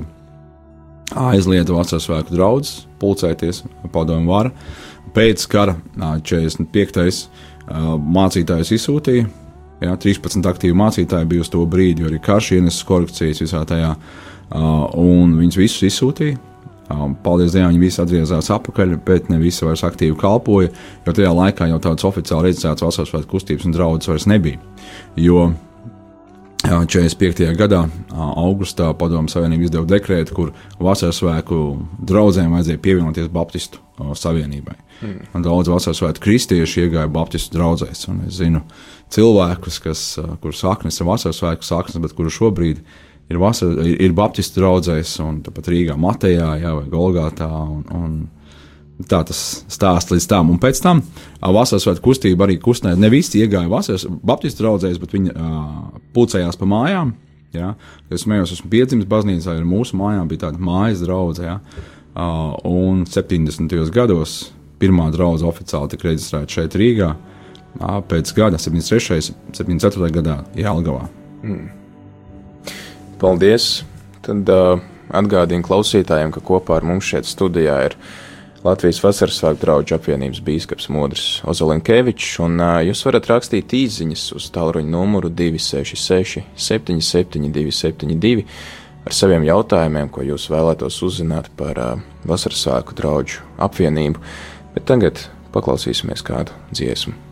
[1.16, 4.52] aizlieta vasaras svētku draugs pulcēties, padomu vara.
[5.14, 7.28] Pēc kara 45.
[8.18, 9.28] mācītājs izsūtīja.
[9.78, 13.92] Ja, 13 aktīvi mācītāji bija uz to brīdi, jo arī karš ienesis korekcijas visā tajā,
[14.98, 16.40] un viņus visus izsūtīja.
[17.22, 20.70] Paldies Dievam, viņi visi atgriezās atpakaļ, bet ne visi vairs aktīvi kalpoja,
[21.04, 24.58] jo tajā laikā jau tādas oficiāli reģistrētas vasaras svētku kustības un draudzes vairs nebija.
[25.20, 25.50] Jo
[26.68, 27.48] 45.
[27.58, 30.52] gadā, augustā, Padomu Savienība izdeva dekrētu, kur
[30.82, 31.60] vasaras svētku
[31.98, 34.76] draugiem vajadzēja pievienoties Baptistu Savienībai.
[35.02, 35.42] Mm.
[35.44, 38.06] Daudz vasaras svētku kristieši iegāja Baptistu draugzēs.
[38.26, 38.64] Es zinu
[39.14, 40.06] cilvēkus, kas,
[40.42, 45.18] kurus saknes ir vasaras svētku saknes, bet kuru šobrīd ir, vasar, ir, ir Baptistu draugzēs,
[45.24, 47.48] un tāpat Rīgā, Matejā jā, vai Golgātā.
[47.48, 48.18] Un, un,
[49.06, 50.48] Tā tas stāsts līdz tam.
[50.50, 51.04] Un pēc tam
[51.38, 52.98] vasaras svētku kustība arī kustināja.
[52.98, 57.12] Ne visi iegāja vasaras Baptistu draugzēs, bet viņi uh, pulcējās pa mājām.
[57.54, 57.76] Ja?
[58.10, 61.46] Es smējos, esmu piedzimis baznīcā, jo mūsu mājā bija tāda mājas draudzene.
[61.46, 61.86] Ja?
[62.18, 63.70] Uh, un 70.
[63.94, 64.48] gados
[64.82, 67.14] pirmā draudzene oficiāli tika reģistrēta šeit Rīgā.
[67.78, 69.30] Uh, pēc gada, 73.
[69.46, 70.10] un 74.
[70.18, 71.06] gadā Jālgavā.
[71.46, 71.68] Mm.
[73.22, 73.76] Paldies!
[74.26, 74.80] Tad uh,
[75.14, 77.94] atgādinu klausītājiem, ka kopā ar mums šeit studijā ir
[78.68, 84.92] Latvijas Vasaras svētku draugu apvienības bīskaps Modris Ozolinkevičs, un jūs varat rakstīt īsiņas uz tālruņa
[84.92, 88.44] numuru 266 77 272
[89.08, 91.80] ar saviem jautājumiem, ko jūs vēlētos uzzināt par
[92.28, 94.20] Vasaras svētku draugu apvienību,
[94.74, 97.27] bet tagad paklausīsimies kādu dziesmu.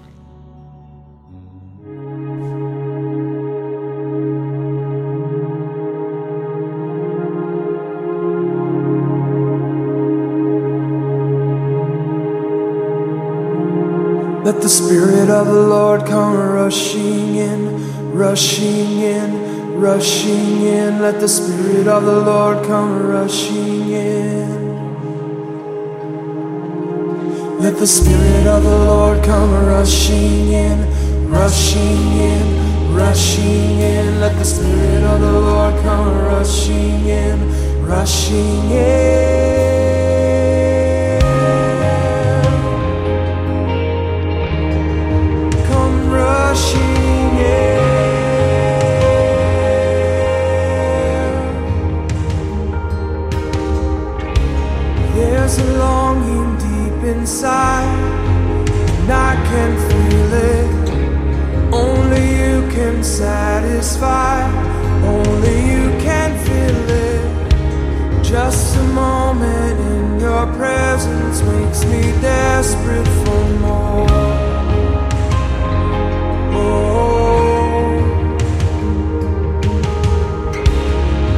[14.47, 21.01] Let the Spirit of the Lord come rushing in, rushing in, rushing in.
[21.01, 24.49] Let the Spirit of the Lord come rushing in.
[27.59, 34.21] Let the Spirit of the Lord come rushing in, rushing in, rushing in.
[34.21, 39.66] Let the Spirit of the Lord come rushing in, rushing in.
[63.17, 64.45] Satisfy,
[65.07, 68.23] only you can feel it.
[68.23, 74.07] Just a moment in your presence makes me desperate for more.
[76.61, 77.97] Oh,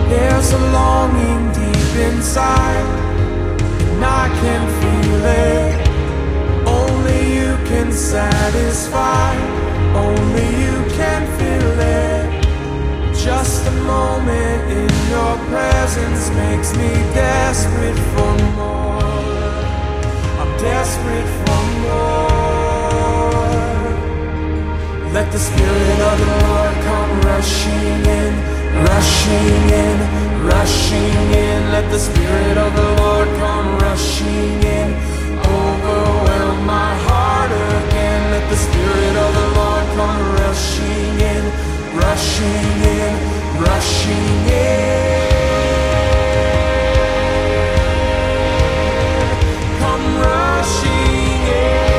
[0.09, 2.89] there's a longing deep inside,
[3.93, 5.89] and I can feel it
[6.67, 9.33] Only you can satisfy,
[9.95, 11.28] only you can.
[13.19, 19.03] Just a moment in your presence makes me desperate for more.
[20.41, 22.39] I'm desperate for more.
[25.13, 28.33] Let the Spirit of the Lord come rushing in,
[28.87, 29.97] rushing in,
[30.47, 31.73] rushing in.
[31.73, 34.95] Let the Spirit of the Lord come rushing in,
[35.43, 38.31] overwhelm my heart again.
[38.31, 41.43] Let the Spirit of the Lord come rushing in,
[42.01, 43.13] rushing in,
[43.61, 45.29] rushing in.
[49.81, 51.97] Come rushing in.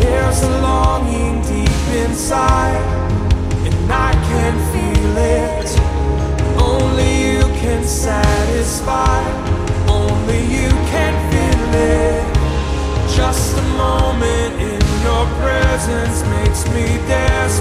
[0.00, 2.82] There's a longing deep inside,
[3.66, 5.70] and I can feel it.
[6.58, 9.31] Only you can satisfy.
[15.84, 17.51] presence makes me dance.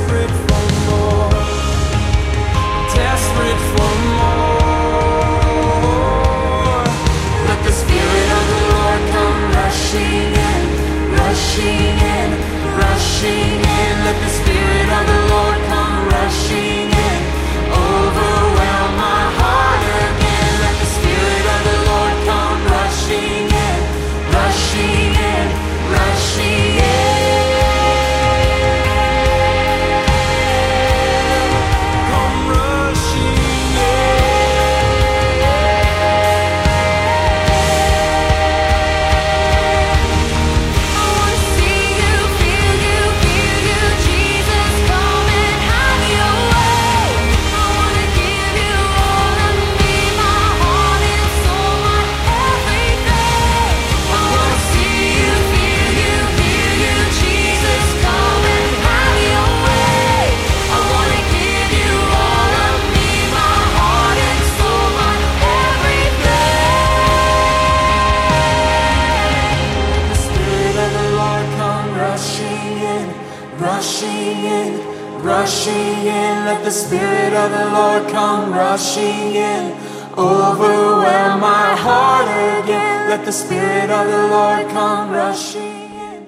[77.21, 79.73] Spirit of the Lord come rushing in.
[80.17, 82.27] Overwhelm my heart
[82.63, 83.09] again.
[83.09, 86.25] Let the Spirit of the Lord come rushing in.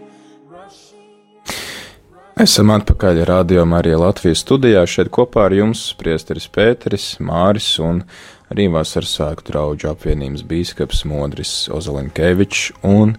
[0.49, 1.10] Rushing
[1.49, 2.43] in.
[2.45, 4.84] Esam atpakaļ rādījumā arī Latvijas studijā.
[4.86, 8.03] Šeit kopā ar jums priesteris Pēteris, Māris un
[8.53, 12.67] arī vasaras sāku draugu apvienības bīskaps Modris Ozalinkevičs.
[12.86, 13.15] Un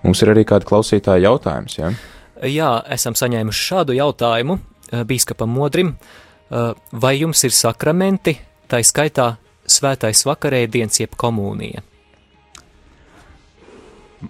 [0.00, 1.92] mums ir arī kāda klausītāja jautājums, ja?
[2.40, 5.92] Jā, esam saņēmuši šādu jautājumu eh, bīskapam Modrim.
[5.92, 9.34] Eh, Vai jums ir sakramenti, tā skaitā
[9.68, 11.82] svētais vakarēdiens jeb komunija?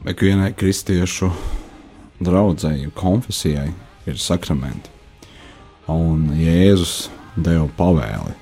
[0.09, 1.31] Ikvienai kristiešu
[2.21, 3.71] draudzēji, konfesijai
[4.09, 4.91] ir sakramenti.
[5.89, 8.35] Un Jēzus deva pavēli.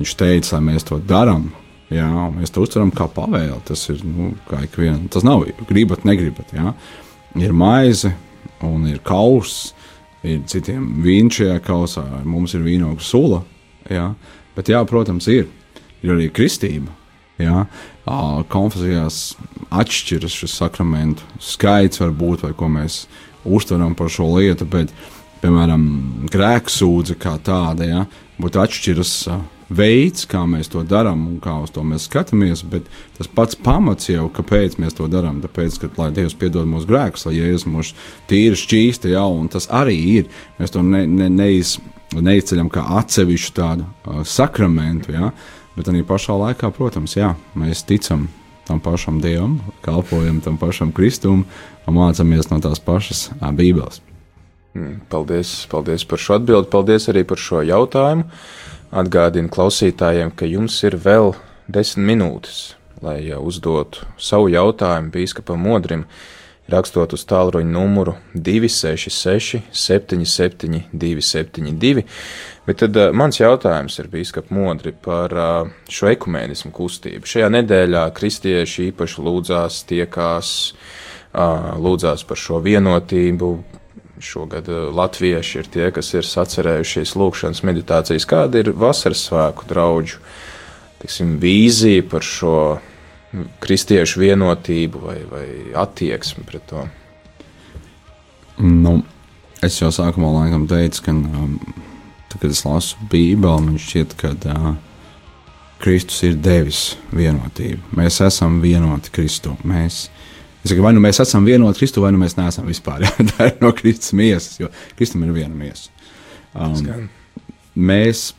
[0.00, 1.50] Viņš teica, lai mēs to darām.
[1.90, 3.58] Jā, mēs to uztveram kā pavēli.
[3.68, 5.00] Tas ir nu, kā ikviena.
[5.12, 6.52] Tas nav gribat, negribat.
[6.56, 6.74] Jā.
[7.38, 8.12] Ir maize
[8.66, 9.74] un ir kauss.
[10.26, 13.40] Ir citiem vīns šajā kausā, mums ir vīnogu sula.
[13.88, 14.10] Jā.
[14.56, 15.48] Bet, jā, protams, ir.
[16.04, 16.92] Ir arī kristība.
[17.40, 17.64] Jā.
[18.52, 19.20] Konfesijās
[19.72, 23.04] atšķiras šis sakramentu skaits, varbūt, vai ko mēs
[23.48, 24.92] uztveram par šo lietu, bet,
[25.40, 25.86] piemēram,
[26.32, 28.04] grēksūdze kā tāda, ja,
[28.40, 29.38] būtu atšķiras ā,
[29.70, 34.10] veids, kā mēs to darām un kā uz to mēs skatāmies, bet tas pats pamats
[34.10, 37.94] jau, kāpēc mēs to darām, tāpēc, ka, lai Dievs piedod mūsu grēkus, lai Jēzus mūs
[38.30, 40.28] tīri šķīsta, ja, un tas arī ir,
[40.58, 41.76] mēs to ne, ne, neiz,
[42.16, 45.30] neizceļam kā atsevišķu tādu uh, sakramentu, ja,
[45.76, 48.28] bet arī pašā laikā, protams, jā, mēs ticam
[48.66, 51.44] tam pašam Dievam, kalpojam tam pašam Kristum
[51.86, 54.02] un mācāmies no tās pašas Bībeles.
[54.74, 58.28] Mm, Paldies, paldies par šo atbildi, paldies arī par šo jautājumu.
[58.90, 61.32] Atgādinu klausītājiem, ka jums ir vēl
[61.70, 62.58] desmit minūtes,
[63.02, 66.04] lai uzdotu savu jautājumu bīskapam Modrim,
[66.70, 72.06] rakstot uz tālruņa numuru 266 77 272.
[72.66, 77.26] Bet tad uh, mans jautājums ir bīskap Modri par uh, šo ekumēnismu kustību.
[77.26, 80.54] Šajā nedēļā kristieši īpaši lūdzās, tiekās,
[81.34, 83.52] uh, lūdzās par šo vienotību,
[84.20, 88.28] Šogad eh, latvieši ir tie, kas ir sacerējušies lūkšanas meditācijas.
[88.28, 90.20] Kāda ir vasaras svēku draugu
[91.00, 92.54] tiksim, vīzija par šo
[93.62, 95.46] kristiešu vienotību vai, vai
[95.78, 96.84] attieksmi pret to?
[98.60, 98.98] Nu,
[99.64, 101.56] es jau sākumā laikam teicu, ka, um,
[102.28, 104.72] tad, kad es lasu Bībeli, man šķiet, ka uh,
[105.80, 106.82] Kristus ir devis
[107.16, 107.94] vienotību.
[107.96, 109.54] Mēs esam vienoti Kristu.
[109.64, 110.10] Mēs, es
[110.64, 113.06] saku, vai nu mēs esam vienoti Kristu, vai nu mēs neesam vispār.
[113.06, 115.90] Jā, tā ir no Kristus miesas, jo Kristum ir viena miesa.
[116.54, 117.08] Um,
[117.78, 118.30] mēs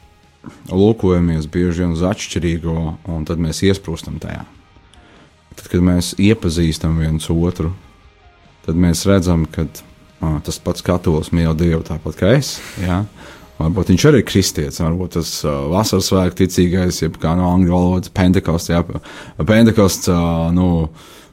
[0.72, 2.78] lūkojamies bieži vien uz atšķirīgo,
[3.14, 4.44] un tad mēs iesprūstam tajā.
[5.58, 7.74] Tad, kad mēs iepazīstam viens otru,
[8.66, 9.68] tad mēs redzam, ka
[10.22, 12.56] ah, tas pats katolis mīl Dievu tāpat kā es.
[12.82, 13.04] Jā.
[13.62, 17.76] Varbūt viņš arī ir kristietis, varbūt tas uh, vasaras svētku ticīgais, jeb kā no angļu
[17.76, 18.80] valodas pentekosts, jā,
[19.38, 20.88] pentekosts, uh, nu,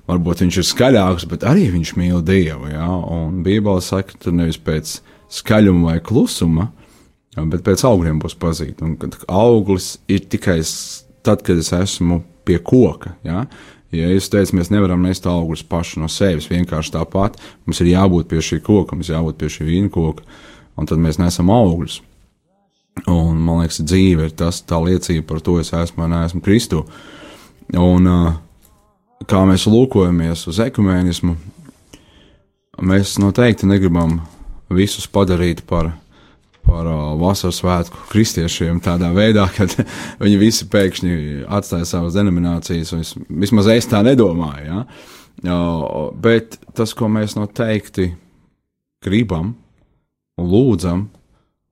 [0.08, 4.58] varbūt viņš ir skaļāks, bet arī viņš mīl Dievu, jā, un Bībele saka, tur nevis
[4.60, 4.98] pēc
[5.38, 6.70] skaļuma vai klusuma,
[7.38, 8.82] bet pēc augļiem būs pazīt.
[8.84, 10.60] Un kad auglis ir tikai
[11.26, 13.14] tad, kad es esmu pie koka.
[13.26, 13.44] Ja,
[13.94, 17.38] ja es teicu, mēs nevaram nest augļus paši no sevis, vienkārši tāpat.
[17.66, 20.24] Mums ir jābūt pie šī koka, mums jābūt pie šī vīna koka,
[20.78, 22.00] un tad mēs nesam augļus.
[23.06, 26.82] Un, man liekas, dzīve ir tas, tā liecība par to, es esmu vai neesmu Kristu.
[27.78, 28.32] Un uh,
[29.26, 31.36] kā mēs lūkojamies uz ekumēnismu,
[32.86, 34.20] mēs noteikti negribam
[34.70, 35.94] visus padarīt par
[36.68, 39.66] par vasaras svētku kristiešiem tādā veidā, ka
[40.20, 41.12] viņi visi pēkšņi
[41.58, 44.66] atstāja savas denominācijas, es, vismaz es tā nedomāju.
[44.68, 45.54] Ja?
[46.20, 48.10] Bet tas, ko mēs noteikti
[49.04, 49.54] gribam
[50.38, 51.06] un lūdzam,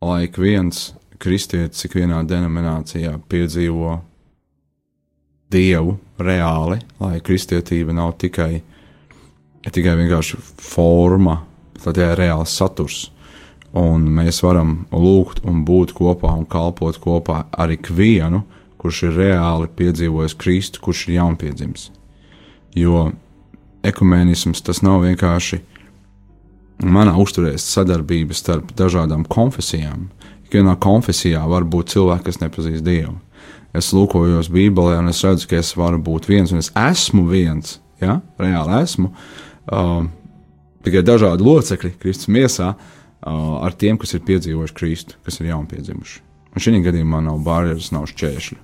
[0.01, 0.90] lai ik viens
[1.20, 3.99] kristietis ikvienā denominācijā piedzīvo
[5.53, 8.62] dievu reāli, lai kristietība nav tikai,
[9.70, 11.40] tikai vienkārši forma,
[11.84, 13.07] bet ir reāls saturs
[13.76, 18.42] un mēs varam lūgt un būt kopā un kalpot kopā ar ikvienu,
[18.80, 21.90] kurš ir reāli piedzīvojis Kristu, kurš ir jaunpiedzimis.
[22.76, 23.11] Jo
[23.86, 25.61] ekumēnisms tas nav vienkārši
[26.84, 30.11] manā uzturēs sadarbība starp dažādām konfesijām.
[30.47, 33.16] Ikvienā konfesijā var būt cilvēki, kas nepazīst Dievu.
[33.77, 37.79] Es lūkojos Bībelē, un es redzu, ka es varu būt viens, un es esmu viens.
[38.01, 38.20] Ja?
[38.41, 39.11] Reāli esmu.
[39.72, 40.11] Um,
[40.87, 46.22] tikai dažādi locekļi Kristus miesā, uh, ar tiem, kas ir piedzīvojuši Kristu, kas ir jaunpiedzimuši.
[46.57, 48.62] Un šī gadījumā nav barjeras, nav šķēršļu.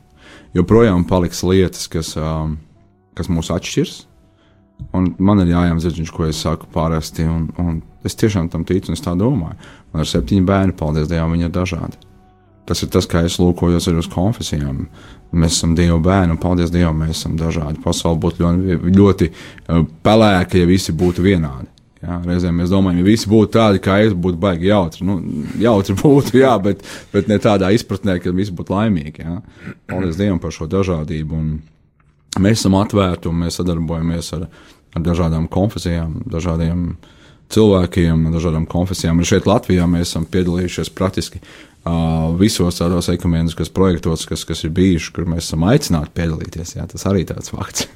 [0.56, 2.56] Joprojām paliks lietas, kas, um,
[3.18, 4.06] kas mūs atšķirs.
[4.96, 8.96] Un man ir jāiemdzird, ko es saku parasti, un, un es tiešām tam ticu, un
[8.96, 9.58] es tā domāju.
[9.92, 12.00] Man ir septiņi bērni, paldies Dievam, viņi ir dažādi.
[12.68, 14.84] Tas ir tas, kā es lūkojos arī uz konfesijām.
[15.34, 17.80] Mēs esam Dieva bērni, un paldies Dievam, mēs esam dažādi.
[17.82, 21.70] Pasaule būtu ļoti, ļoti uh, pelēka, ja visi būtu vienādi.
[22.02, 25.06] Jā, reizēm mēs domājam, ja visi būtu tādi, kā es, būtu baigi jautri.
[25.06, 25.20] Nu,
[25.62, 26.82] jautri būtu, jā, bet,
[27.14, 29.22] bet ne tādā izpratnē, ka visi būtu laimīgi.
[29.22, 29.38] Jā.
[29.90, 31.38] Paldies Dievam par šo dažādību.
[31.38, 34.48] Un mēs esam atvērti un mēs sadarbojamies ar,
[34.92, 36.88] ar dažādām konfesijām, dažādiem
[37.52, 39.22] cilvēkiem, dažādām konfesijām.
[39.22, 41.42] Un šeit Latvijā mēs esam piedalījušies praktiski
[42.38, 46.76] visos tādos ekumēniskos projektos, kas, kas ir bijuši, kur mēs esam aicināti piedalīties.
[46.76, 47.88] Jā, tas arī tāds fakts.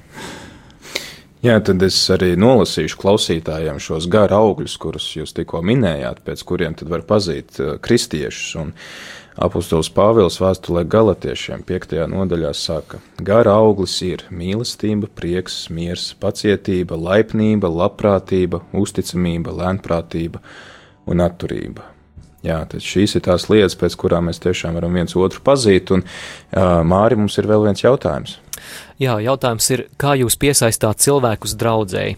[1.44, 6.74] Jā, tad es arī nolasīšu klausītājiem šos gara augļus, kurus jūs tikko minējāt, pēc kuriem
[6.74, 8.48] tad var pazīt kristiešus.
[8.58, 8.72] Un
[9.46, 11.98] apustulis Pāvils vēstulē galotiešiem 5.
[12.10, 20.42] nodaļā saka, gara auglis ir mīlestība, prieks, miers, pacietība, laipnība, labprātība, uzticamība, lēnprātība
[21.06, 21.92] un atturība.
[22.46, 26.00] Jā, tad šīs ir tās lietas, pēc kurām mēs tiešām varam viens otru pazīt, un
[26.04, 26.08] uh,
[26.86, 28.32] Māri mums ir vēl viens jautājums.
[29.02, 32.14] Jā, jautājums ir, kā jūs piesaistāt cilvēkus draudzēji?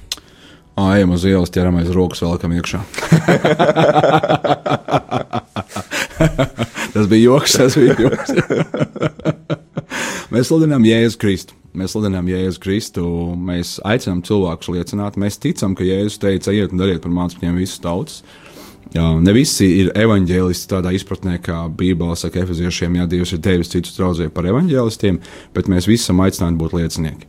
[0.79, 2.79] Ejam uz ielas, ķeramies rokas, velkam iekšā.
[6.95, 8.31] tas bija joks, tas bija joks.
[10.31, 11.53] mēs sludinām Jēzu Kristu.
[11.79, 13.03] Mēs sludinām Jēzu Kristu,
[13.35, 15.13] mēs aicinām cilvēkus liecināt.
[15.19, 18.23] Mēs ticam, ka Jēzus teica, ejiet un dariet par mācekļiem visas tautas.
[18.23, 18.48] Jā,
[18.97, 23.99] ne visi ir evanģēlisti tādā izpratnē, kā Bībelē saka, efeziešiem, ja Dievs ir devis citus
[23.99, 25.21] draugus par evanģēlistiem,
[25.55, 27.29] bet mēs visi esam aicināti būt liecinieki.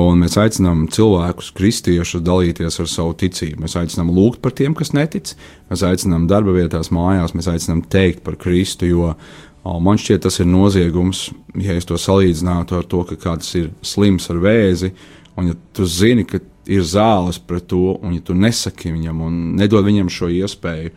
[0.00, 3.66] Un mēs aicinām cilvēkus, kristiešus, dalīties ar savu ticību.
[3.66, 5.34] Mēs aicinām lūgt par tiem, kas netic,
[5.68, 9.12] mēs aicinām darba vietās, mājās, mēs aicinām teikt par Kristu, jo
[9.64, 11.26] man šķiet, tas ir noziegums,
[11.60, 14.94] ja es to salīdzinātu ar to, ka kāds ir slims ar vēzi,
[15.36, 16.40] un ja tu zini, ka
[16.70, 20.92] ir zāles pret to, un ja tu nesaki viņam un nedod viņam šo iespēju,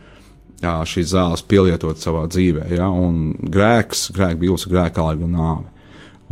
[0.62, 5.68] jā, šīs zāles pielietot savā dzīvē, ja, un grēks, grēks, bijis grēka alga nāve.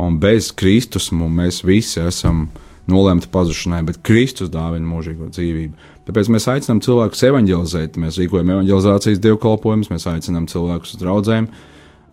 [0.03, 2.47] Un bez Kristus mēs visi esam
[2.87, 5.87] nolemti pazušanai, bet Kristus dāvina mūžīgo dzīvību.
[6.07, 11.49] Tāpēc mēs aicinām cilvēkus evanģelizēt, mēs rīkojam evanģelizācijas dievkalpojumus, mēs aicinām cilvēkus uz draugiem.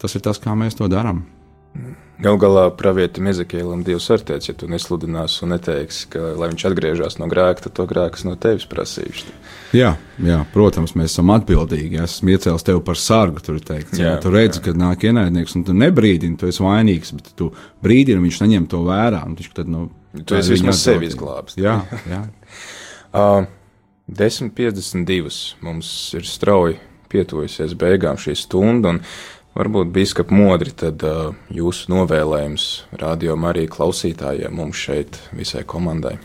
[0.02, 1.22] Tas ir tas, kā mēs to darām.
[2.14, 6.64] Galu galā pravietim Ezekēlam Dievs var teikt, ja tu nesludinās un neteiksi, ka, lai viņš
[6.68, 9.32] atgriežas no grēka, tad to grēks no tevis prasīšu.
[9.74, 11.98] Jā, jā, protams, mēs esam atbildīgi.
[11.98, 13.42] Es esmu iecēlis tevi par sargu.
[13.42, 14.68] Tur teikts, jā, jā, tu redzi, jā.
[14.68, 17.50] kad nāk ienaidnieks, un tu nebrīdini, tu esi vainīgs, bet tu
[17.82, 19.24] brīdini, viņš neņem to vērā.
[19.32, 19.88] Viņš, tad, nu,
[20.22, 21.58] tu esi vismaz sevi izglābs.
[21.58, 22.22] Jā, jā.
[23.18, 23.50] uh,
[24.06, 26.78] 10.52 mums ir strauji
[27.10, 28.98] pietuvusies beigām šī stunda.
[29.54, 32.64] Varbūt biskup modri, tad uh, jūsu novēlējums
[32.98, 36.16] radio arī klausītājiem mums šeit visai komandai.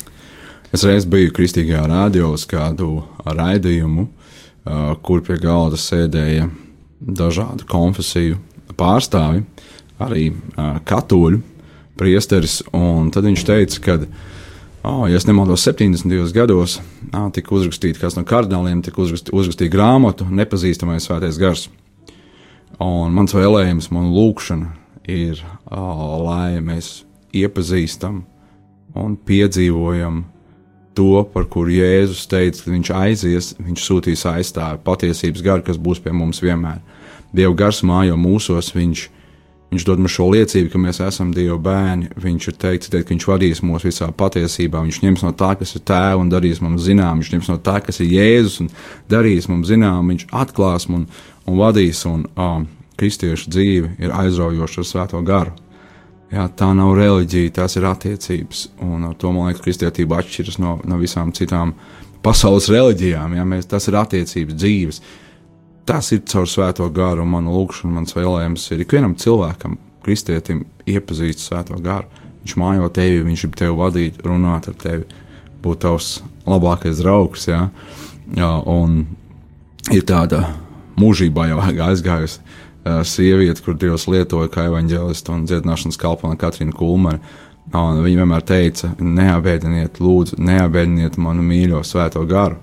[0.74, 6.48] Es reiz biju kristīgajā radio uz kādu raidījumu, uh, kur pie galda sēdēja
[7.00, 8.40] dažādu konfesiju
[8.80, 9.44] pārstāvi,
[10.02, 11.44] arī uh, katoļu
[12.02, 14.00] priesteris, un tad viņš teica, ka,
[14.90, 16.18] oh, ja es nemaldos, 70.
[16.34, 16.80] gados
[17.38, 21.70] tika uzrakstīta kāds no kardināliem, tika uzrakstīta grāmatu Nepazīstamais svētais gars.
[22.80, 24.74] Un mans vēlējums, man lūkšana
[25.12, 27.02] ir, lai mēs
[27.36, 28.22] iepazīstam
[28.96, 30.24] un piedzīvojam
[30.98, 36.02] to, par kuru Jēzus teica, ka viņš aizies, viņš sūtīs aizstāvi patiesības garu, kas būs
[36.04, 36.82] pie mums vienmēr.
[37.36, 39.04] Dieva gars mājo mūsos, viņš,
[39.70, 42.10] viņš dod mums šo liecību, ka mēs esam Dieva bērni.
[42.20, 44.82] Viņš ir teicis, ka viņš vadīs mūs visā patiesībā.
[44.88, 47.22] Viņš ņems no tā, kas ir tēvs, un darīs mums zinām.
[47.22, 48.72] Viņš ņems no tā, kas ir Jēzus, un
[49.12, 50.10] darīs mums zinām.
[50.10, 52.68] Viņš atklās mums un vadīs, un um,
[53.00, 55.56] kristiešu dzīve ir aizraujoša ar svēto garu.
[56.30, 60.76] Jā, tā nav reliģija, tās ir attiecības, un ar to man liekas, kristietība atšķiras no,
[60.86, 61.74] no visām citām
[62.26, 63.34] pasaules reliģijām.
[63.39, 65.02] Jā, mēs, tas ir attiecības dzīves.
[65.89, 71.41] Tas ir caur svēto garu, un mana lūkšana, mans vēlējums ir ikvienam cilvēkam, kristietim, iepazīt
[71.41, 72.06] svēto garu.
[72.43, 75.10] Viņš mājo tevi, viņš grib tevi vadīt, runāt ar tevi,
[75.66, 77.50] būt tavs labākais draugs.
[77.50, 77.66] Jā,
[78.38, 79.02] jā un
[79.89, 80.45] ir tāda
[81.00, 82.41] mūžībā jau aizgājusi
[83.04, 87.20] sieviete, kur Dievs lietoja kā evanģēlistu un dziedināšanas kalpone Katrīna Kulmane.
[87.76, 92.58] Un viņa vienmēr teica, neapbēdiniet, lūdzu, neapbēdiniet manu mīļo svēto garu.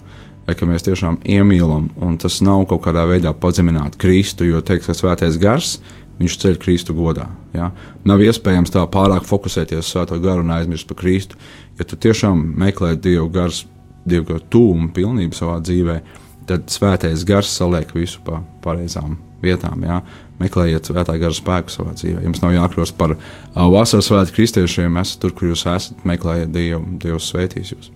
[0.47, 4.87] Vai, ka mēs tiešām iemīlam, un tas nav kaut kādā veidā pazemināt Kristu, jo teiks,
[4.87, 5.77] ka svētais gars,
[6.21, 7.27] viņš ceļ Kristu godā.
[7.55, 7.73] Ja?
[8.07, 11.39] Nav iespējams tā pārāk fokusēties uz svēto garu un aizmirst par Kristu.
[11.79, 16.15] Ja tu tiešām meklē Dievu garu tūmu, pilnību savā dzīvēm,
[16.49, 19.85] tad svētais gars saliek visu pa pareizām vietām.
[19.87, 20.01] Jā.
[20.41, 22.21] Meklējiet svētā gara spēku savā dzīvē.
[22.27, 23.17] Jums nav jākļūst par
[23.55, 24.99] vasaras svētku kristiešiem.
[25.01, 26.05] Esat tur, kur jūs esat.
[26.09, 27.91] Meklējiet Dievu, Dievs svētīs jūs.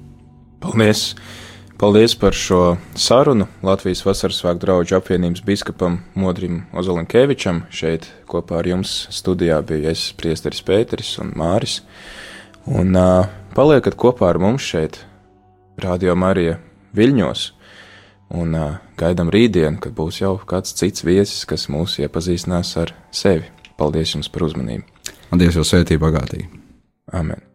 [0.65, 1.11] Paldies!
[1.81, 7.63] Paldies par šo sarunu Latvijas Vasaras svētku draugu apvienības biskupam Modrim Ozolinkevičam.
[7.73, 11.79] Šeit kopā ar jums studijā bija es, Priesteris Pēteris un Māris.
[12.69, 15.01] Un uh, paliekat kopā ar mums šeit,
[15.81, 16.59] Radio Marija
[16.97, 17.47] Viļņos,
[18.31, 23.49] un uh, gaidam rītdienu, kad būs jau kāds cits viesis, kas mūs iepazīstinās ar sevi.
[23.81, 24.85] Paldies jums par uzmanību!
[25.31, 26.51] Un Dievs jau svētī bagātīgi!
[27.17, 27.50] Amen!